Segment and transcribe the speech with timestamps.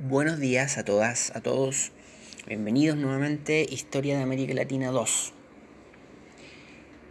[0.00, 1.90] Buenos días a todas, a todos.
[2.46, 5.32] Bienvenidos nuevamente Historia de América Latina 2.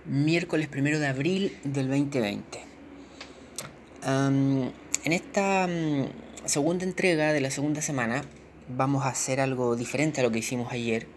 [0.05, 2.59] Miércoles 1 de abril del 2020.
[4.05, 4.71] en
[5.04, 5.68] esta
[6.45, 8.23] segunda entrega de la segunda semana
[8.70, 11.07] vamos a hacer algo diferente a lo que hicimos ayer.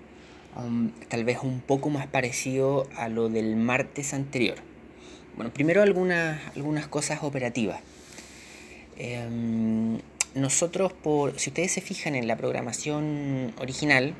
[1.08, 4.56] tal vez un poco más parecido a lo del martes anterior.
[5.36, 7.80] Bueno, primero algunas, algunas cosas operativas.
[10.34, 14.14] Nosotros, por, si ustedes se fijan en la programación original,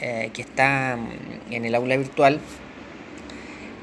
[0.00, 2.40] eh, que está mm, en el aula virtual,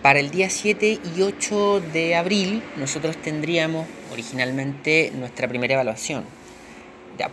[0.01, 6.25] para el día 7 y 8 de abril nosotros tendríamos originalmente nuestra primera evaluación.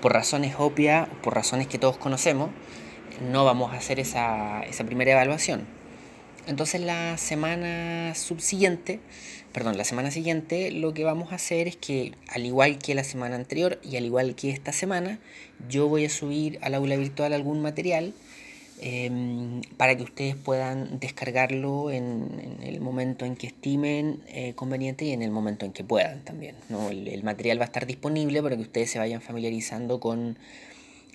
[0.02, 2.50] Por razones obvias, por razones que todos conocemos,
[3.32, 5.77] no vamos a hacer esa, esa primera evaluación.
[6.48, 9.00] Entonces la semana subsiguiente
[9.52, 13.04] perdón, la semana siguiente lo que vamos a hacer es que, al igual que la
[13.04, 15.18] semana anterior y al igual que esta semana,
[15.68, 18.12] yo voy a subir al aula virtual algún material
[18.80, 25.12] em, para que ustedes puedan descargarlo en, el momento en que estimen eh, conveniente y
[25.12, 26.54] en el momento en que puedan también.
[26.68, 26.90] ¿no?
[26.90, 30.38] El, material va a estar disponible para que ustedes se vayan familiarizando con,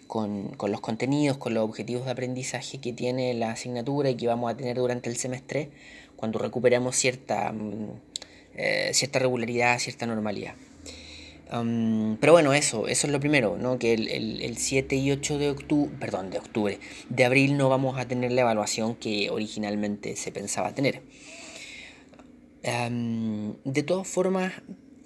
[0.08, 4.28] con, con los contenidos, con los objetivos de aprendizaje que tiene la asignatura y que
[4.28, 5.70] vamos a tener durante el semestre
[6.16, 7.92] cuando recuperemos cierta mm,
[8.56, 10.54] eh, cierta regularidad, cierta normalidad.
[12.20, 13.80] pero bueno, eso, eso es lo primero, ¿no?
[13.80, 14.08] que el,
[14.42, 18.32] el, 7 y 8 de octubre, perdón, de octubre, de abril no vamos a tener
[18.32, 21.02] la evaluación que originalmente se pensaba tener.
[22.64, 24.54] de todas formas,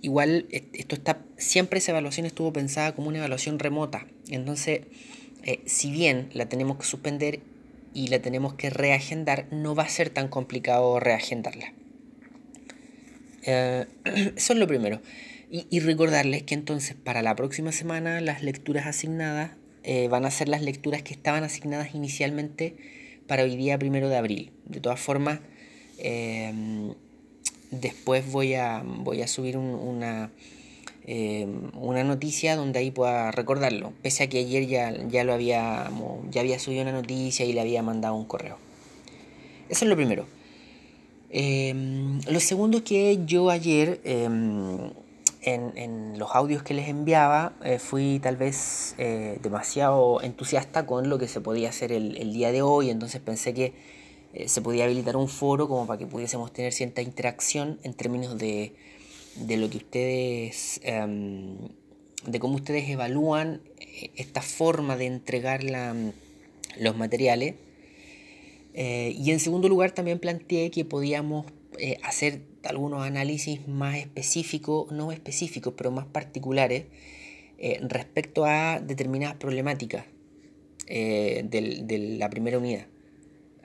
[0.02, 4.82] igual esto está, siempre esa evaluación estuvo pensada como una evaluación remota, entonces,
[5.44, 7.40] eh, si bien la tenemos que suspender
[7.94, 11.74] y la tenemos que reagendar, no va a ser tan complicado reagendarla.
[13.44, 13.86] Eh,
[14.36, 15.02] eso es lo primero.
[15.50, 19.52] Y, recordarles que entonces para la próxima semana las lecturas asignadas
[19.84, 22.76] eh, van a ser las lecturas que estaban asignadas inicialmente
[23.28, 24.52] para hoy día primero de abril.
[24.66, 25.40] De todas formas,
[27.72, 30.32] después voy a, voy a subir una,
[31.06, 33.94] em, una noticia donde ahí pueda recordarlo.
[34.02, 35.90] Pese a que ayer ya, ya lo había,
[36.32, 38.58] ya había subido una noticia y le había mandado un correo.
[39.70, 40.26] Eso es lo primero.
[41.30, 44.92] Em, lo segundo que yo ayer em,
[45.42, 51.18] en, los audios que les enviaba eh, fui tal vez eh, demasiado entusiasta con lo
[51.18, 53.74] que se podía hacer el, día de hoy, entonces pensé que
[54.34, 58.38] eh, se podía habilitar un foro como para que pudiésemos tener cierta interacción en términos
[58.38, 58.74] de,
[59.36, 61.58] de lo que ustedes, em,
[62.26, 63.62] de cómo ustedes evalúan
[64.16, 65.62] esta forma de entregar
[66.80, 67.56] los materiales
[68.80, 71.48] eh, y en segundo lugar también planteé que podíamos
[71.80, 76.86] eh, hacer algunos análisis más específicos, no específicos, pero más particulares
[77.58, 80.06] eh, respecto a determinadas problemáticas
[80.88, 82.86] de la primera unidad.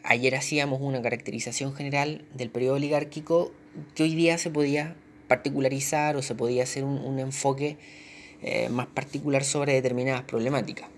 [0.04, 3.52] Ayer hacíamos una caracterización general del periodo oligárquico
[3.94, 4.96] que hoy día se podía
[5.28, 7.78] particularizar o se podía hacer un enfoque
[8.70, 10.88] más particular sobre determinadas problemáticas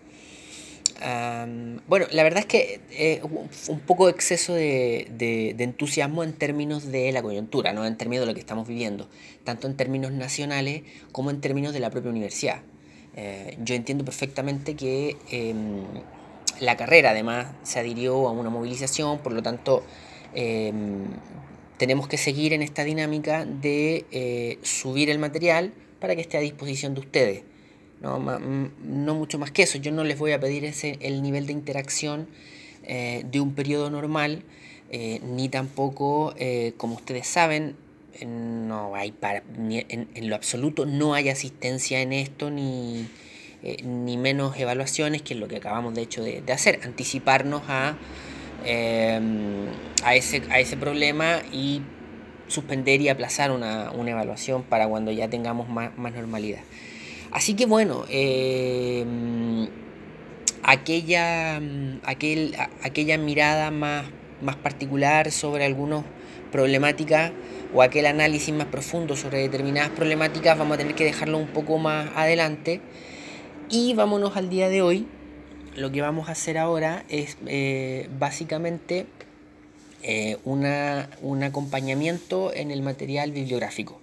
[1.87, 3.21] bueno, la verdad es que eh,
[3.69, 7.85] un poco exceso de, entusiasmo en términos de la coyuntura, ¿no?
[7.85, 9.09] en términos de lo que estamos viviendo,
[9.45, 10.83] tanto en términos nacionales
[11.13, 12.63] como en términos de la propia universidad.
[13.17, 15.85] Eh, yo entiendo perfectamente que em,
[16.61, 19.83] la carrera además se adhirió a una movilización, por lo tanto
[20.35, 21.05] em,
[21.77, 26.41] tenemos que seguir en esta dinámica de eh, subir el material para que esté a
[26.41, 27.43] disposición de ustedes.
[28.01, 28.19] No,
[29.15, 29.79] mucho más que eso.
[29.79, 32.29] Yo no les voy a pedir ese, el nivel de interacción
[32.83, 34.43] eh, de un periodo normal,
[34.91, 36.35] eh, ni tampoco,
[36.77, 37.77] como ustedes saben,
[38.23, 43.09] no hay para, en, lo absoluto no hay asistencia en esto, ni,
[43.83, 47.97] ni menos evaluaciones, que es lo que acabamos de hecho de, hacer, anticiparnos a,
[50.05, 51.83] a, ese, a ese problema y
[52.49, 56.61] suspender y aplazar una, una evaluación para cuando ya tengamos más, más normalidad.
[57.33, 59.05] Así que bueno, eh,
[60.63, 61.61] aquella,
[62.05, 64.07] aquel, aquella mirada más,
[64.41, 66.05] más particular sobre algunas
[66.53, 67.33] problemáticas
[67.75, 71.79] o aquel análisis más profundo sobre determinadas problemáticas vamos a tener que dejarlo un poco
[71.79, 72.81] más adelante.
[73.77, 75.05] Y vámonos al día de hoy.
[75.75, 79.07] Lo que vamos a hacer ahora es eh, básicamente
[80.05, 84.01] eh, una, un acompañamiento en el material bibliográfico.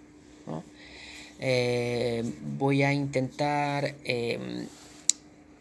[1.39, 4.67] Eh, voy a intentar em,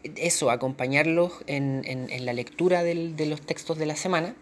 [0.03, 4.35] eso, acompañarlos en, la lectura de los textos de la semana.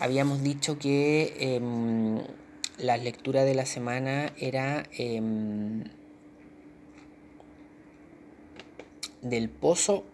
[0.00, 2.18] Habíamos dicho que em,
[2.76, 4.82] la lectura de la semana era
[9.22, 10.04] del pozo.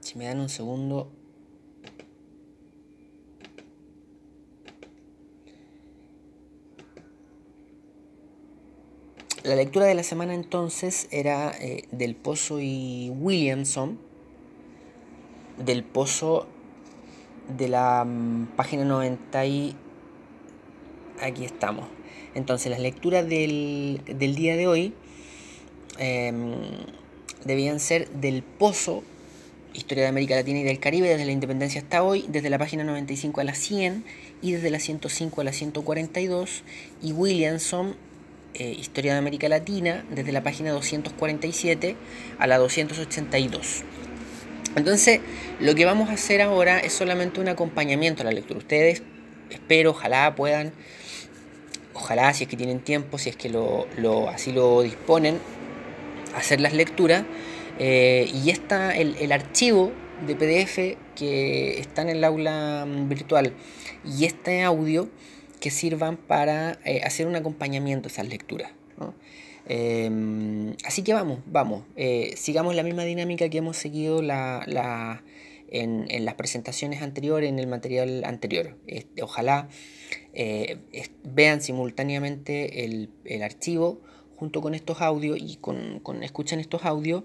[0.00, 1.10] Si me dan un segundo.
[9.44, 13.98] La lectura de la semana entonces era eh, del Pozo y Williamson,
[15.56, 16.46] del Pozo
[17.56, 19.76] de la mm, página 90 y
[21.22, 21.86] aquí estamos.
[22.34, 24.94] Entonces las lecturas del, día de hoy
[25.98, 26.54] em,
[27.44, 29.02] debían ser del Pozo,
[29.74, 32.84] Historia de América Latina y del Caribe desde la independencia hasta hoy, desde la página
[32.84, 34.04] 95 a la 100
[34.40, 36.64] y desde la 105 a la 142
[37.02, 37.94] y Williamson
[38.54, 41.96] eh, Historia de América Latina, desde la página 247
[42.38, 43.84] a la 282.
[44.74, 45.20] Entonces,
[45.60, 48.58] lo que vamos a hacer ahora es solamente un acompañamiento a la lectura.
[48.58, 49.02] Ustedes,
[49.50, 50.72] espero, ojalá puedan,
[51.94, 53.86] ojalá si es que tienen tiempo, si es que lo,
[54.28, 55.38] así lo disponen,
[56.38, 57.24] hacer las lecturas.
[57.78, 59.92] Eh, y está el, el archivo
[60.26, 63.52] de PDF que está en el aula virtual
[64.04, 65.08] y este audio
[65.60, 68.72] que sirvan para eh, hacer un acompañamiento a esas lecturas.
[69.70, 75.22] Em, así que vamos, vamos, eh, sigamos la misma dinámica que hemos seguido la,
[75.70, 78.78] en, las presentaciones anteriores, en el material anterior.
[78.86, 79.68] Este, ojalá
[81.22, 84.00] vean simultáneamente el, archivo
[84.38, 87.24] junto con estos audios y con, con escuchan estos audios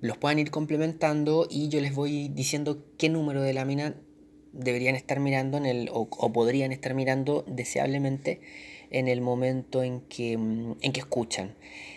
[0.00, 3.94] los puedan ir complementando y yo les voy diciendo qué número de lámina
[4.52, 8.40] deberían estar mirando en el, o, podrían estar mirando deseablemente
[8.90, 11.54] en el momento en que, mm, en que escuchan.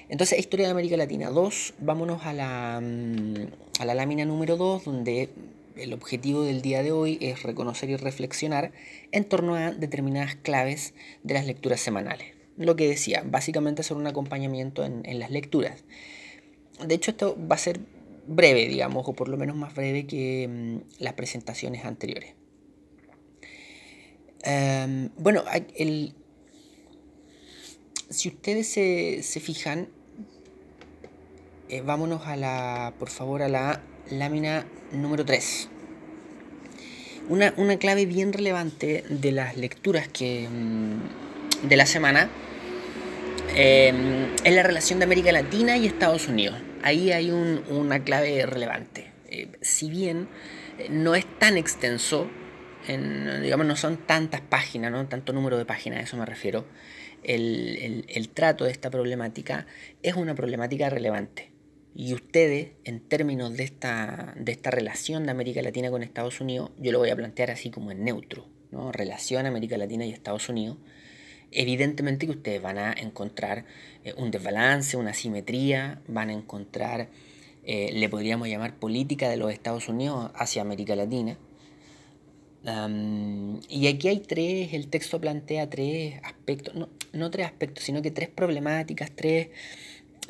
[0.07, 4.85] Entonces, Historia de América Latina 2, vámonos a la, mm, a la lámina número 2,
[4.85, 5.29] donde
[5.77, 8.71] el objetivo del día de hoy es reconocer y reflexionar
[9.11, 10.93] en torno a determinadas claves
[11.23, 12.33] de las lecturas semanales.
[12.57, 15.83] Lo que decía, básicamente hacer un acompañamiento en, las lecturas.
[16.85, 17.79] De hecho, esto va a ser
[18.27, 22.33] breve, digamos, o por lo menos más breve que mm, las presentaciones anteriores.
[24.43, 25.43] Em, bueno,
[25.75, 26.13] el,
[28.09, 29.89] si ustedes se, fijan,
[31.67, 35.69] eh, vámonos a la, por favor, a la lámina número 3.
[37.27, 42.29] Una, clave bien relevante de las lecturas que, mm, de la semana
[43.55, 46.55] em, es la relación de América Latina y Estados Unidos
[46.85, 49.11] ahí hay una clave relevante.
[49.27, 50.27] Eh, si bien
[50.77, 52.29] eh, no es tan extenso,
[52.87, 56.65] digamos, no son tantas páginas, no tanto número de páginas, a eso me refiero,
[57.23, 59.65] el, trato de esta problemática
[60.03, 61.49] es una problemática relevante.
[61.97, 66.71] Y ustedes, en términos de esta, de esta relación de América Latina con Estados Unidos,
[66.77, 68.91] yo lo voy a plantear así como en neutro, ¿no?
[68.91, 70.75] relación América Latina y Estados Unidos,
[71.51, 73.63] evidentemente que ustedes van a encontrar
[74.03, 77.07] eh, un desbalance, una asimetría, van a encontrar,
[77.63, 81.37] eh, le podríamos llamar política de los Estados Unidos hacia América Latina.
[83.69, 88.11] y aquí hay tres, el texto plantea tres aspectos, no, no tres aspectos, sino que
[88.11, 89.49] tres problemáticas, tres,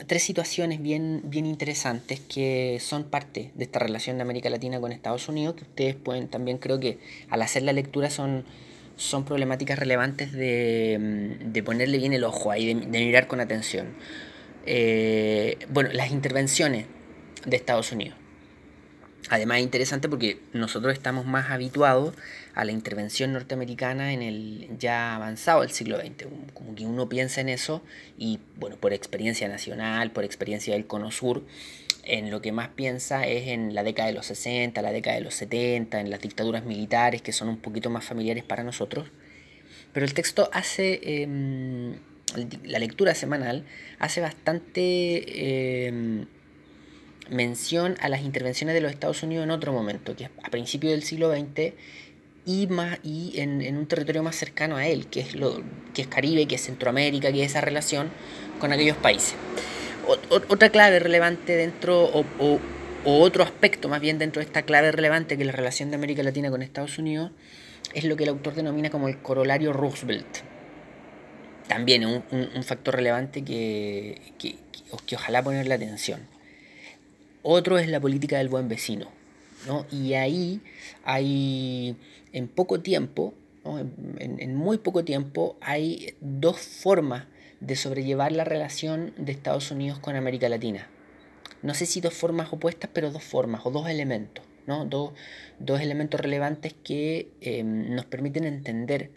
[0.07, 4.91] tres situaciones bien, bien interesantes que son parte de esta relación de América Latina con
[4.91, 6.99] Estados Unidos, que ustedes pueden también creo que
[7.29, 8.45] al hacer la lectura son
[8.97, 13.87] son problemáticas relevantes de, mm, de ponerle bien el ojo ahí, de, mirar con atención.
[14.65, 16.85] Eh, bueno, las intervenciones
[17.45, 18.17] de Estados Unidos.
[19.29, 22.13] Además es interesante porque nosotros estamos más habituados
[22.53, 26.27] a la intervención norteamericana en el ya avanzado del siglo XX.
[26.53, 27.81] Como que uno piensa en eso
[28.17, 31.43] y, bueno, por experiencia nacional, por experiencia del Cono Sur,
[32.03, 35.23] en lo que más piensa es en la década de los 60, la década de
[35.23, 39.07] los 70, en las dictaduras militares que son un poquito más familiares para nosotros.
[39.91, 41.95] Pero el texto hace, em,
[42.63, 43.63] la lectura semanal
[43.97, 46.27] hace bastante em,
[47.29, 50.91] mención a las intervenciones de los Estados Unidos en otro momento, que es a principios
[50.91, 51.73] del siglo XX
[52.45, 55.63] y, más, y en, un territorio más cercano a él, que es, lo,
[55.93, 58.09] que es Caribe, que es Centroamérica, que es esa relación
[58.59, 59.35] con aquellos países
[60.07, 62.59] otra clave relevante dentro, o,
[63.05, 66.23] otro aspecto más bien dentro de esta clave relevante que es la relación de América
[66.23, 67.31] Latina con Estados Unidos,
[67.93, 70.25] es lo que el autor denomina como el corolario Roosevelt.
[71.67, 74.55] También un, un, factor relevante que, que,
[75.07, 76.19] que, ojalá ponerle atención.
[77.47, 79.07] Otro es la política del buen vecino.
[79.67, 79.85] ¿no?
[79.91, 80.61] Y ahí
[81.03, 81.95] hay,
[82.33, 83.35] en poco tiempo,
[84.17, 87.25] en, muy poco tiempo, hay dos formas
[87.59, 90.87] de sobrellevar la relación de Estados Unidos con América Latina.
[91.61, 94.85] No sé si dos formas opuestas, pero dos formas o dos elementos, ¿no?
[94.85, 95.13] dos,
[95.79, 99.11] elementos relevantes que em, nos permiten entender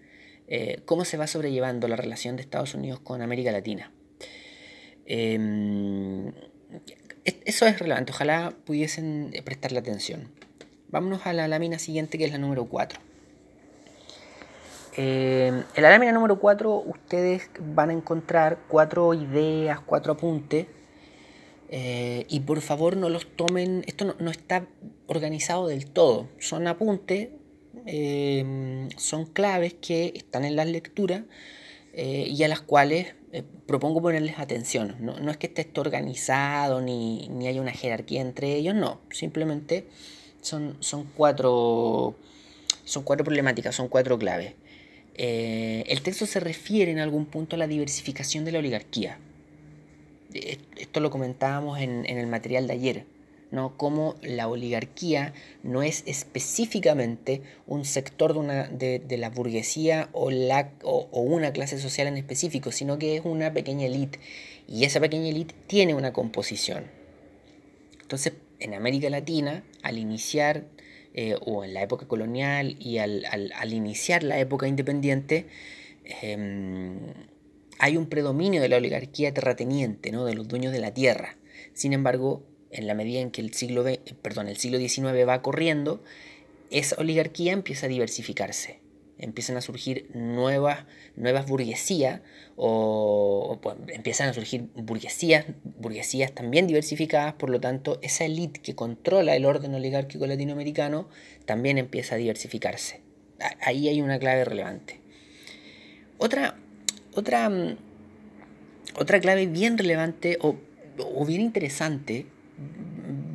[0.49, 3.91] eh, cómo se va sobrellevando la relación de Estados Unidos con América Latina.
[5.07, 6.31] Em,
[7.45, 10.29] eso es relevante, ojalá pudiesen prestarle atención.
[10.89, 13.01] Vámonos a la lámina siguiente que es la número 4.
[14.97, 20.67] en la lámina número 4 ustedes van a encontrar cuatro ideas, cuatro apuntes
[21.71, 24.67] eh, y por favor no los tomen, esto no, está
[25.07, 27.29] organizado del todo, son apuntes,
[27.85, 31.25] em, son claves que están en las lecturas
[31.93, 34.97] eh, y a las cuales eh, propongo ponerles atención.
[35.01, 39.87] No, es que esté esto organizado ni, ni haya una jerarquía entre ellos, no, simplemente
[40.41, 42.17] son, son, cuatro,
[42.85, 44.55] son cuatro problemáticas, son cuatro claves.
[45.15, 49.19] el texto se refiere en algún punto a la diversificación de la oligarquía
[50.33, 53.05] esto lo comentábamos en, el material de ayer,
[53.51, 53.77] ¿no?
[53.77, 60.73] Cómo la oligarquía no es específicamente un sector de, una, de, la burguesía o, la,
[60.83, 64.19] o, una clase social en específico, sino que es una pequeña élite.
[64.67, 66.85] Y esa pequeña élite tiene una composición.
[68.03, 70.65] Entonces, en América Latina, al iniciar,
[71.15, 73.25] eh, o en la época colonial y al,
[73.73, 75.47] iniciar la época independiente,
[76.23, 76.99] em,
[77.79, 80.25] hay un predominio de la oligarquía terrateniente, ¿no?
[80.25, 81.37] de los dueños de la tierra.
[81.73, 83.85] Sin embargo, en la medida en que el siglo,
[84.23, 86.03] perdón, el siglo XIX va corriendo,
[86.71, 88.81] esa oligarquía empieza a diversificarse.
[89.19, 90.85] Empiezan a surgir nuevas,
[91.17, 92.21] nuevas burguesías,
[92.57, 98.77] o, pues, empiezan a surgir burguesías, burguesías también diversificadas, por lo tanto, esa élite que
[98.77, 101.09] controla el orden oligárquico latinoamericano
[101.47, 103.01] también empieza a diversificarse.
[103.61, 105.01] Ahí hay una clave relevante.
[106.19, 106.57] Otra,
[107.15, 107.77] otra, mm,
[108.97, 110.57] otra clave bien relevante o,
[111.25, 112.27] bien interesante,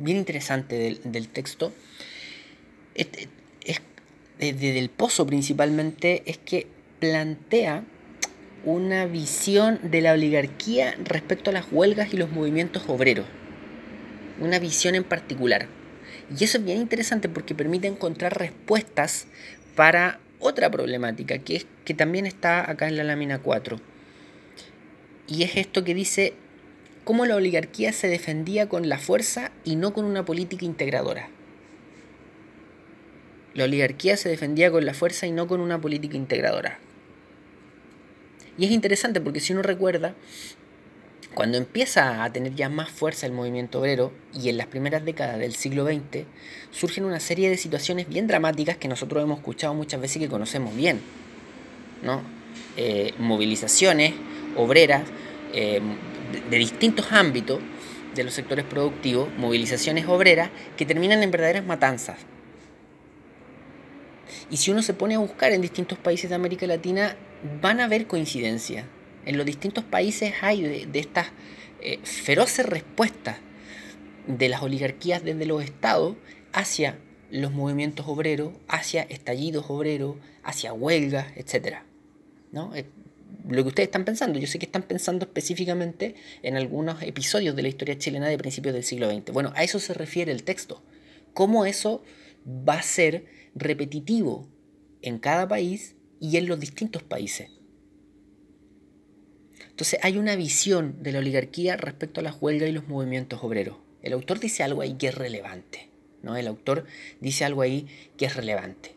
[0.00, 1.72] bien interesante del, texto,
[2.94, 3.08] es,
[4.38, 6.66] desde el pozo principalmente, es que
[7.00, 7.84] plantea
[8.64, 13.26] una visión de la oligarquía respecto a las huelgas y los movimientos obreros.
[14.40, 15.66] Una visión en particular.
[16.38, 19.26] Y eso es bien interesante porque permite encontrar respuestas
[19.76, 23.78] para otra problemática que, es, que también está acá en la lámina 4.
[25.26, 26.34] Y es esto que dice
[27.04, 31.28] cómo la oligarquía se defendía con la fuerza y no con una política integradora.
[33.54, 36.78] La oligarquía se defendía con la fuerza y no con una política integradora.
[38.58, 40.14] Y es interesante porque si uno recuerda,
[41.34, 45.38] cuando empieza a tener ya más fuerza el movimiento obrero y en las primeras décadas
[45.38, 46.24] del siglo XX,
[46.70, 50.28] surgen una serie de situaciones bien dramáticas que nosotros hemos escuchado muchas veces y que
[50.28, 51.00] conocemos bien.
[52.02, 52.22] ¿no?
[52.76, 54.14] Eh, movilizaciones
[54.56, 55.02] obreras
[55.52, 55.80] eh,
[56.50, 57.60] de, distintos ámbitos
[58.14, 62.18] de los sectores productivos, movilizaciones obreras que terminan en verdaderas matanzas.
[64.50, 67.16] Y si uno se pone a buscar en distintos países de América Latina,
[67.60, 68.84] van a haber coincidencias
[69.26, 71.28] en los distintos países hay de, estas
[71.80, 73.38] eh, feroces respuestas
[74.26, 76.16] de las oligarquías desde los estados
[76.52, 76.98] hacia
[77.30, 81.78] los movimientos obreros, hacia estallidos obreros, hacia huelgas, etc.
[82.52, 82.72] ¿no?
[83.48, 87.62] Lo que ustedes están pensando, yo sé que están pensando específicamente en algunos episodios de
[87.62, 89.32] la historia chilena de principios del siglo XX.
[89.32, 90.82] Bueno, a eso se refiere el texto.
[91.32, 92.02] ¿Cómo eso
[92.46, 93.24] va a ser
[93.54, 94.48] repetitivo
[95.02, 97.50] en cada país y en los distintos países?
[99.68, 103.78] Entonces hay una visión de la oligarquía respecto a las huelgas y los movimientos obreros.
[104.02, 105.88] El autor dice algo ahí que es relevante.
[106.22, 106.36] ¿no?
[106.36, 106.84] El autor
[107.20, 107.86] dice algo ahí
[108.16, 108.94] que es relevante.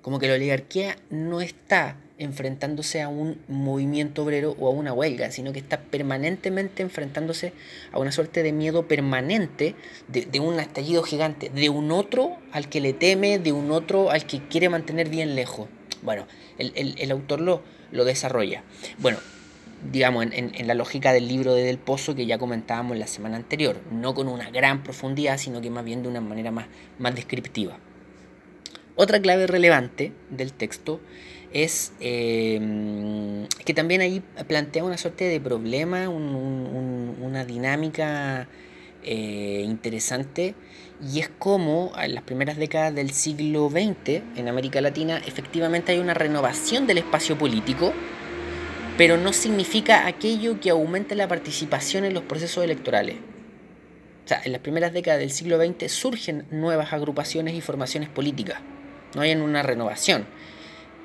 [0.00, 5.30] Como que la oligarquía no está enfrentándose a un movimiento obrero o a una huelga,
[5.30, 7.52] sino que está permanentemente enfrentándose
[7.92, 9.74] a una suerte de miedo permanente
[10.08, 14.26] de, un estallido gigante, de un otro al que le teme, de un otro al
[14.26, 15.68] que quiere mantener bien lejos.
[16.02, 16.26] Bueno,
[16.58, 17.62] el, autor lo,
[18.04, 18.64] desarrolla.
[18.98, 19.18] Bueno,
[19.90, 23.80] digamos, en, la lógica del libro de Del Pozo que ya comentábamos la semana anterior,
[23.90, 27.78] no con una gran profundidad, sino que más bien de una manera más descriptiva.
[28.94, 31.00] Otra clave relevante del texto
[31.52, 38.48] es em, que también ahí plantea una suerte de problema, una dinámica
[39.04, 40.54] eh, interesante,
[41.02, 45.98] y es como en las primeras décadas del siglo XX en América Latina efectivamente hay
[45.98, 47.92] una renovación del espacio político,
[48.96, 53.16] pero no significa aquello que aumente la participación en los procesos electorales.
[54.24, 58.60] O sea, en las primeras décadas del siglo XX surgen nuevas agrupaciones y formaciones políticas.
[59.16, 60.26] No hay una renovación.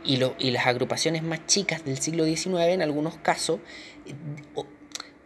[0.08, 3.60] Y, lo, y las agrupaciones más chicas del siglo XIX, en algunos casos,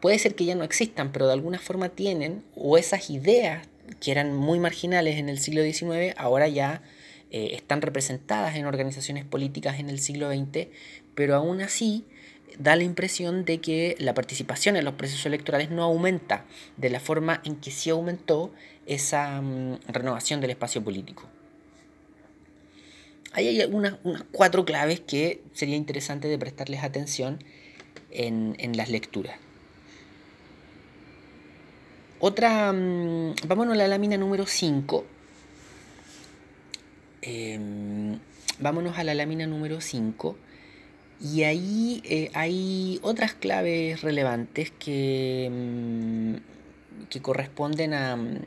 [0.02, 3.68] puede ser que ya no existan, pero de alguna forma tienen, o esas ideas
[4.00, 6.82] que eran muy marginales en el siglo XIX, ahora ya
[7.30, 10.68] eh, están representadas en organizaciones políticas en el siglo XX,
[11.16, 12.06] pero aún así
[12.60, 16.46] da la impresión de que la participación en los procesos electorales no aumenta
[16.78, 18.54] de la forma en que sí aumentó
[18.86, 21.30] esa mm, renovación del espacio político.
[23.34, 23.96] Ahí hay unas,
[24.32, 27.44] cuatro claves que sería interesante de prestarles atención
[28.10, 29.38] en, las lecturas.
[32.20, 35.06] Otra, mm, vámonos a la lámina número 5.
[37.22, 38.20] Em,
[38.60, 40.36] vámonos a la lámina número 5
[41.22, 48.40] y ahí eh, hay otras claves relevantes que, mm, que corresponden a, mm,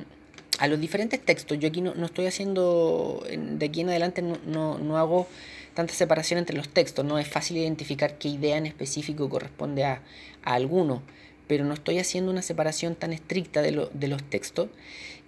[0.59, 1.59] a, los diferentes textos.
[1.59, 5.27] Yo aquí no, estoy haciendo, de aquí en adelante no, no, hago
[5.75, 10.03] tanta separación entre los textos, no es fácil identificar qué idea en específico corresponde a,
[10.45, 11.03] a alguno,
[11.49, 14.69] pero no estoy haciendo una separación tan estricta de, de los textos.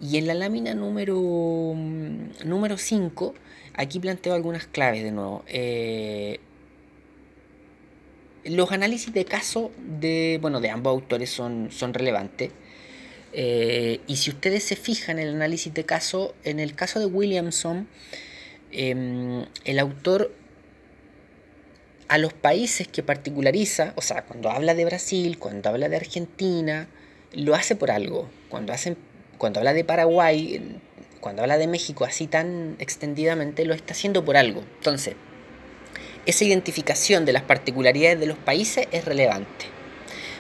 [0.01, 3.35] Y en la lámina número, mm, número 5,
[3.75, 5.43] aquí planteo algunas claves de nuevo.
[5.49, 6.41] Eh,
[8.45, 12.53] los análisis de caso de, bueno, de ambos autores son, son relevantes.
[13.39, 17.05] Eh, y si ustedes se fijan en el análisis de caso, en el caso de
[17.05, 17.87] Williamson,
[18.73, 20.33] em, el autor
[22.09, 26.89] a los países que particulariza, o sea, cuando habla de Brasil, cuando habla de Argentina,
[27.35, 28.31] lo hace por algo.
[28.49, 28.73] Cuando,
[29.37, 30.81] cuando habla de Paraguay,
[31.21, 34.63] cuando habla de México así tan extendidamente, lo está haciendo por algo.
[34.79, 35.15] Entonces,
[36.25, 39.76] esa identificación de las particularidades de los países es relevante.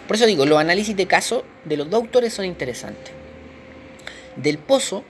[0.06, 3.12] Por eso digo, los análisis de caso de los dos autores son interesantes.
[4.36, 5.04] Del Pozo,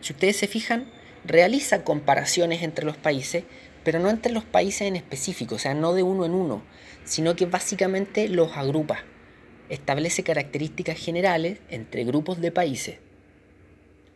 [0.00, 0.86] si ustedes se fijan,
[1.24, 3.44] realiza comparaciones entre los países,
[3.82, 6.62] pero no entre los países en específico, o sea, no de uno en uno,
[7.04, 8.98] sino que básicamente los agrupa.
[9.70, 12.98] Establece características generales entre grupos de países.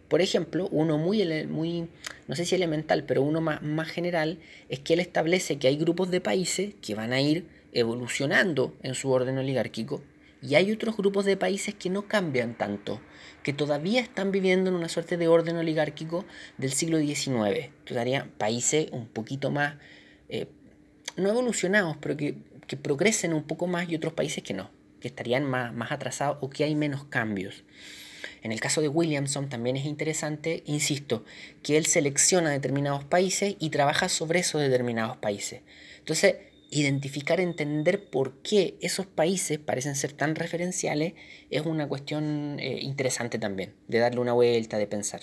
[0.08, 1.88] Por ejemplo, uno muy, muy
[2.26, 5.76] no sé si elemental, pero uno más, más general, es que él establece que hay
[5.76, 10.02] grupos de países que van a ir evolucionando en su orden oligárquico
[10.40, 13.00] y hay otros grupos de países que no cambian tanto,
[13.42, 16.24] que todavía están viviendo en una suerte de orden oligárquico
[16.58, 17.70] del siglo XIX.
[17.84, 19.74] Todavía países un poquito más,
[20.28, 20.46] eh,
[21.16, 25.08] no evolucionados, pero que, que progresen un poco más y otros países que no, que
[25.08, 27.64] estarían más, más atrasados o que hay menos cambios.
[28.42, 31.24] En el caso de Williamson también es interesante, insisto,
[31.62, 35.62] que él selecciona determinados países y trabaja sobre esos determinados países.
[35.98, 36.36] Entonces,
[36.70, 41.14] identificar, entender por qué esos países parecen ser tan referenciales
[41.50, 45.22] es una cuestión eh, interesante también, de darle una vuelta, de pensar.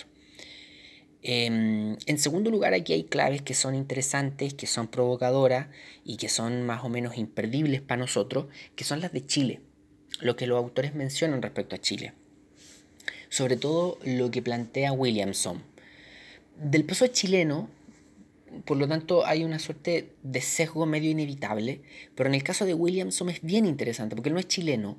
[1.22, 5.68] Em, en segundo lugar, aquí hay claves que son interesantes, que son provocadoras
[6.04, 9.60] y que son más o menos imperdibles para nosotros, que son las de Chile,
[10.20, 12.12] lo que los autores mencionan respecto a Chile
[13.28, 15.62] sobre todo lo que plantea Williamson.
[16.56, 17.68] Del peso chileno,
[18.64, 21.82] por lo tanto, hay una suerte de sesgo medio inevitable,
[22.14, 24.98] pero en el caso de Williamson es bien interesante, porque él no es chileno.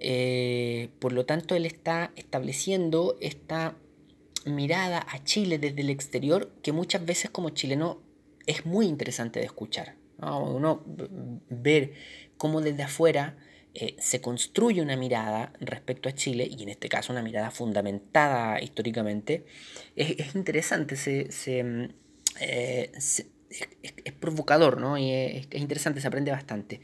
[0.00, 3.76] Eh, por lo tanto, él está estableciendo esta
[4.46, 8.02] mirada a Chile desde el exterior que muchas veces como chileno
[8.46, 9.96] es muy interesante de escuchar.
[10.18, 10.82] Uno
[11.48, 11.92] ver
[12.36, 13.36] cómo desde afuera
[13.74, 18.62] eh, se construye una mirada respecto a Chile, y en este caso una mirada fundamentada
[18.62, 19.46] históricamente,
[19.96, 21.88] es, interesante, se, mm,
[22.40, 24.98] eh, es, provocador, ¿no?
[24.98, 26.80] Y es, interesante, se aprende bastante.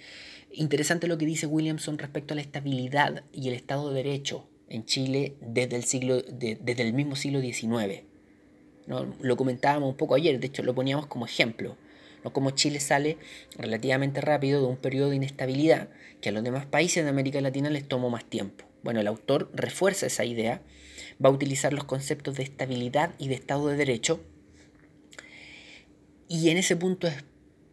[0.52, 4.84] Interesante lo que dice Williamson respecto a la estabilidad y el Estado de Derecho en
[4.84, 8.02] Chile desde el, siglo, desde el mismo siglo XIX.
[8.86, 9.14] ¿no?
[9.20, 11.76] Lo comentábamos un poco ayer, de hecho lo poníamos como ejemplo.
[12.24, 12.32] ¿no?
[12.32, 13.18] Como Chile sale
[13.56, 15.88] relativamente rápido de un periodo de inestabilidad
[16.20, 18.64] que a los demás países de América Latina les tomó más tiempo.
[18.82, 20.62] Bueno, el autor refuerza esa idea,
[21.22, 24.20] va a utilizar los conceptos de estabilidad y de Estado de Derecho,
[26.32, 27.24] y en ese punto es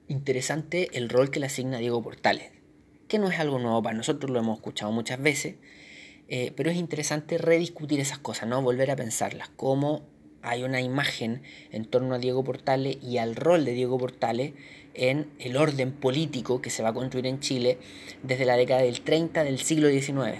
[0.07, 2.49] interesante el rol que le asigna Diego Portales,
[3.07, 5.57] que no es algo nuevo para nosotros, lo hemos escuchado muchas veces,
[6.27, 8.63] eh, pero es interesante rediscutir esas cosas, ¿no?
[8.63, 10.07] volver a pensarlas, cómo
[10.41, 14.53] hay una imagen en torno a Diego Portales y al rol de Diego Portales
[14.95, 17.77] en el orden político que se va a construir en Chile
[18.23, 20.39] desde la década del 30 del siglo XIX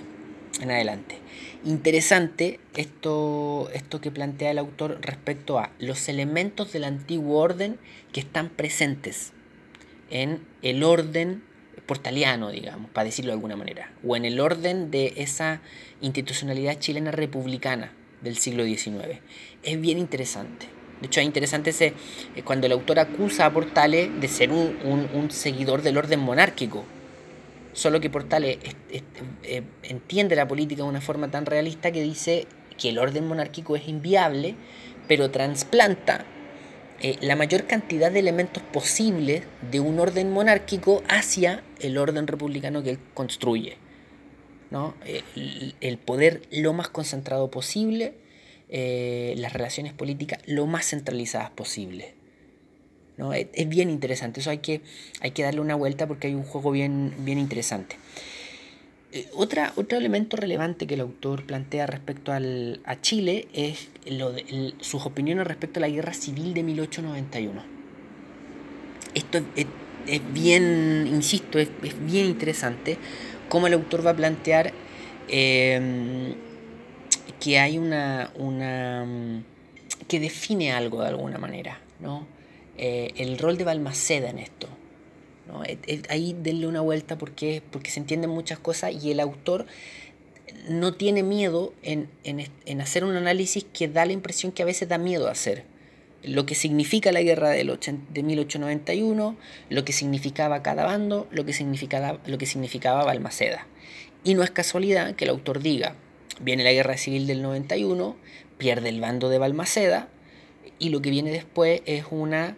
[0.60, 1.20] en adelante.
[1.68, 7.78] Interesante esto, esto que plantea el autor respecto a los elementos del antiguo orden
[8.14, 9.34] que están presentes
[10.10, 11.44] en el orden
[11.86, 15.60] portaliano, digamos, para decirlo de alguna manera, o en el orden de esa
[16.00, 19.20] institucionalidad chilena republicana del siglo XIX.
[19.62, 20.68] Es bien interesante.
[21.02, 21.88] De hecho, es interesante ese,
[22.38, 26.86] eh, cuando el autor acusa a Portales de ser un, seguidor del orden monárquico.
[27.78, 28.58] Solo que Portales
[29.44, 33.76] eh, entiende la política de una forma tan realista que dice que el orden monárquico
[33.76, 34.56] es inviable,
[35.08, 36.26] pero trasplanta
[37.02, 42.82] eh, la mayor cantidad de elementos posibles de un orden monárquico hacia el orden republicano
[42.82, 43.78] que él construye.
[44.72, 44.96] ¿no?
[45.80, 48.16] El, poder lo más concentrado posible,
[48.70, 52.17] eh, las relaciones políticas lo más centralizadas posible.
[53.18, 53.34] ¿No?
[53.34, 54.82] Es, bien interesante, eso hay que,
[55.22, 57.98] hay que darle una vuelta porque hay un juego bien, bien interesante.
[59.12, 64.32] Eh, otra, otro elemento relevante que el autor plantea respecto al, a Chile es lo
[64.32, 67.64] de, sus opiniones respecto a la guerra civil de 1891.
[69.14, 69.66] Esto es,
[70.34, 71.70] bien, insisto, es,
[72.06, 72.98] bien interesante
[73.50, 74.74] cómo el autor va a plantear
[75.30, 76.36] em,
[77.40, 79.06] que hay una, una
[80.08, 82.37] que define algo de alguna manera, ¿no?
[82.78, 84.68] Eh, el rol de Balmaceda en esto.
[86.10, 89.66] Ahí denle una vuelta porque, porque se entienden muchas cosas y el autor
[90.70, 92.10] no tiene miedo en,
[92.82, 95.64] hacer un análisis que da la impresión que a veces da miedo hacer.
[96.24, 97.68] Lo que significa la guerra del
[98.10, 99.38] de 1891,
[99.70, 103.68] lo que significaba cada bando, lo que significaba, lo que significaba Balmaceda.
[104.24, 105.96] Y no es casualidad que el autor diga,
[106.42, 108.18] viene la guerra civil del 91,
[108.58, 110.10] pierde el bando de Balmaceda,
[110.80, 112.58] y lo que viene después es una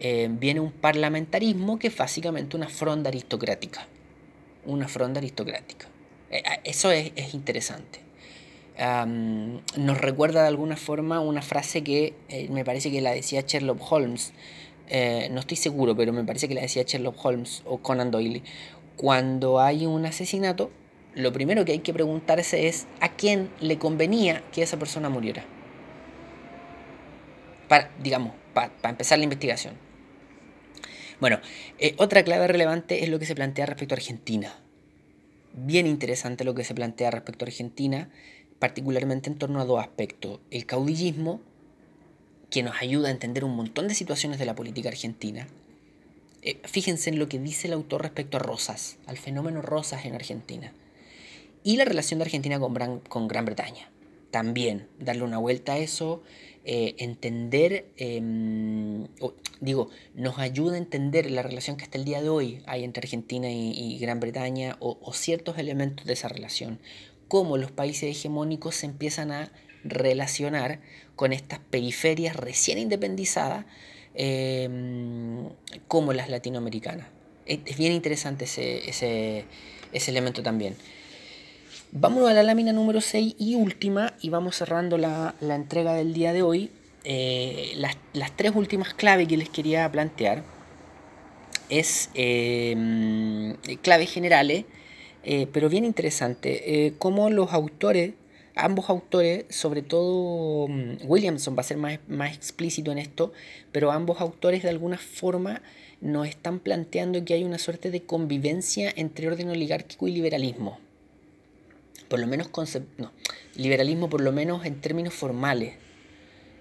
[0.00, 3.86] eh, viene un parlamentarismo que es básicamente una fronda aristocrática.
[4.64, 5.88] Una fronda aristocrática.
[6.30, 8.00] Eh, eso es, interesante.
[8.78, 13.80] nos recuerda de alguna forma una frase que eh, me parece que la decía Sherlock
[13.90, 14.32] Holmes.
[15.30, 18.42] no estoy seguro, pero me parece que la decía Sherlock Holmes o Conan Doyle.
[18.96, 20.70] Cuando hay un asesinato,
[21.14, 25.44] lo primero que hay que preguntarse es a quién le convenía que esa persona muriera.
[27.68, 29.87] Para, digamos, para empezar la investigación.
[31.20, 31.40] Bueno,
[31.78, 34.54] eh, otra clave relevante es lo que se plantea respecto a Argentina.
[35.52, 38.08] Bien interesante lo que se plantea respecto a Argentina,
[38.60, 40.38] particularmente en torno a dos aspectos.
[40.50, 41.40] El caudillismo,
[42.50, 45.48] que nos ayuda a entender un montón de situaciones de la política argentina.
[46.42, 50.14] Eh, fíjense en lo que dice el autor respecto a Rosas, al fenómeno Rosas en
[50.14, 50.72] Argentina.
[51.64, 53.90] Y la relación de Argentina con con Gran Bretaña.
[54.30, 56.22] También darle una vuelta a eso,
[56.64, 59.06] eh, entender, em,
[59.60, 63.00] digo, nos ayuda a entender la relación que hasta el día de hoy hay entre
[63.06, 66.78] Argentina y, Gran Bretaña o, ciertos elementos de esa relación,
[67.26, 69.50] cómo los países hegemónicos se empiezan a
[69.82, 70.80] relacionar
[71.16, 73.64] con estas periferias recién independizadas
[74.14, 75.48] em,
[75.86, 77.06] como las latinoamericanas.
[77.46, 79.46] Es, bien interesante ese, ese,
[79.94, 80.76] ese elemento también.
[81.90, 86.34] Vámonos a la lámina número 6 y última, y vamos cerrando la, entrega del día
[86.34, 86.70] de hoy.
[87.04, 90.44] Eh, las, tres últimas claves que les quería plantear
[91.70, 94.66] es em, claves generales,
[95.24, 98.12] eh, pero bien interesante, eh, cómo los autores,
[98.54, 103.32] ambos autores, sobre todo mm, Williamson va a ser más, más explícito en esto,
[103.72, 105.62] pero ambos autores de alguna forma
[106.02, 110.78] nos están planteando que hay una suerte de convivencia entre orden oligárquico y liberalismo
[112.08, 112.50] por lo menos
[112.96, 113.12] no,
[113.54, 115.74] liberalismo por lo menos en términos formales.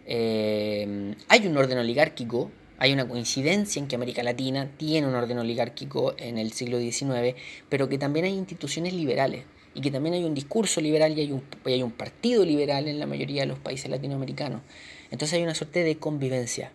[0.06, 5.40] Eh, hay un orden oligárquico, hay una coincidencia en que América Latina tiene un orden
[5.40, 7.36] oligárquico en el siglo XIX,
[7.70, 11.32] pero que también hay instituciones liberales y que también hay un discurso liberal y hay
[11.32, 14.62] un, hay un partido liberal en la mayoría de los países latinoamericanos.
[15.12, 16.72] Entonces hay una suerte de convivencia.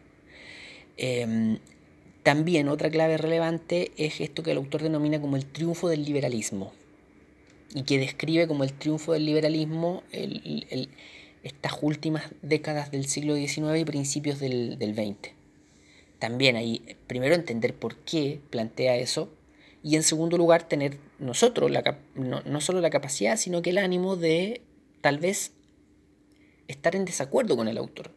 [0.97, 1.59] Eh,
[2.23, 6.73] también otra clave relevante es esto que el autor denomina como el triunfo del liberalismo
[7.75, 10.03] y que describe como el triunfo del liberalismo
[11.43, 15.35] estas últimas décadas del siglo XIX y principios del, XX.
[16.19, 19.31] También ahí, primero entender por qué plantea eso
[19.83, 23.79] y en segundo lugar tener nosotros la, no, no solo la capacidad, sino que el
[23.79, 24.61] ánimo de
[25.01, 25.53] tal vez
[26.69, 28.13] estar en desacuerdo con el autor.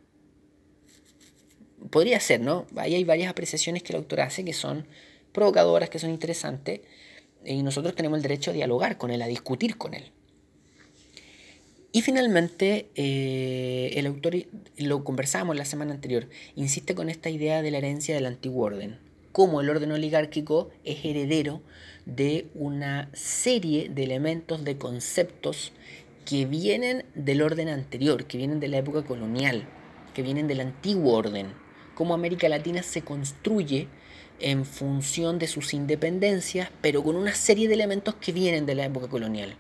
[1.90, 2.68] Podría ser, ¿no?
[2.76, 4.88] Ahí hay varias apreciaciones que el autor hace que son
[5.32, 6.82] provocadoras, que son interesantes,
[7.46, 10.12] y nosotros tenemos el derecho a dialogar con él, a discutir con él.
[11.92, 14.36] Y finalmente, eh, el autor,
[14.78, 19.00] lo conversábamos la semana anterior, insiste con esta idea de la herencia del antiguo orden,
[19.32, 21.62] cómo el orden oligárquico es heredero
[22.06, 25.72] de una serie de elementos, de conceptos
[26.26, 29.66] que vienen del orden anterior, que vienen de la época colonial,
[30.14, 31.54] que vienen del antiguo orden,
[31.94, 33.88] cómo América Latina se construye
[34.40, 38.86] en función de sus independencias, pero con una serie de elementos que vienen de la
[38.86, 39.56] época colonial,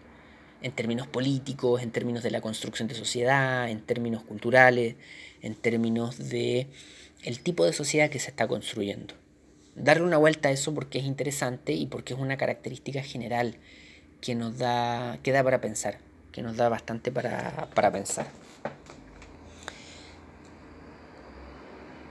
[0.62, 4.96] en términos políticos, en términos de la construcción de sociedad, en términos culturales,
[5.42, 6.68] en términos de
[7.24, 9.14] el tipo de sociedad que se está construyendo.
[9.76, 13.58] Darle una vuelta a eso porque es interesante y porque es una característica general
[14.22, 16.00] que nos da, que da para pensar,
[16.32, 18.28] que nos da bastante para, para pensar.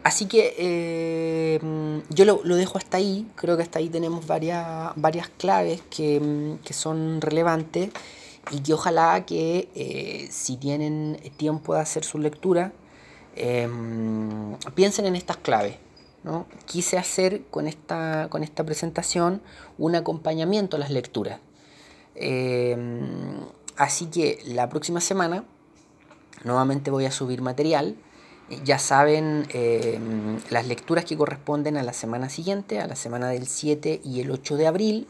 [0.05, 5.31] Así que eh, yo lo, dejo hasta ahí, creo que hasta ahí tenemos varias, varias
[5.31, 7.89] claves que, son relevantes
[8.51, 12.73] y que ojalá que eh, si tienen tiempo de hacer su lectura,
[13.35, 15.77] em, piensen en estas claves.
[16.23, 16.47] ¿no?
[16.67, 19.41] Quise hacer con esta, con esta presentación
[19.79, 21.41] un acompañamiento a las lecturas.
[22.15, 23.41] Em,
[23.77, 25.45] así que la próxima semana
[26.45, 27.97] nuevamente voy a subir material
[28.65, 29.99] ya saben eh,
[30.51, 34.31] las lecturas que corresponden a la semana siguiente, a la semana del 7 y el
[34.31, 35.09] 8 de abril.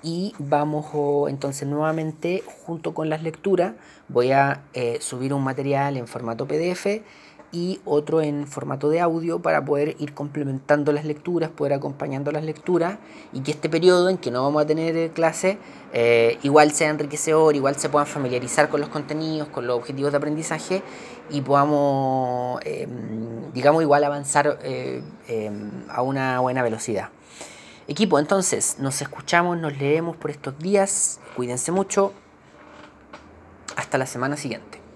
[0.00, 0.86] Y vamos
[1.28, 3.72] entonces nuevamente junto con las lecturas
[4.06, 7.02] voy a eh, subir un material en formato PDF
[7.50, 12.44] y otro en formato de audio para poder ir complementando las lecturas, poder acompañando las
[12.44, 12.98] lecturas
[13.32, 15.58] y que este periodo en que no vamos a tener eh, clase
[16.42, 20.82] igual sea enriquecedor, igual se puedan familiarizar con los contenidos, con los objetivos de aprendizaje
[21.30, 27.10] y podamos, em, digamos, igual avanzar eh, em, a una buena velocidad.
[27.86, 32.12] Equipo, entonces, nos escuchamos, nos leemos por estos días, cuídense mucho,
[33.76, 34.87] hasta la semana siguiente.